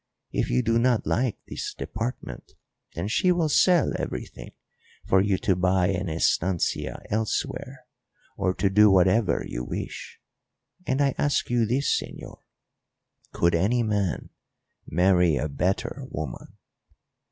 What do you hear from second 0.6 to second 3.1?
do not like this department, then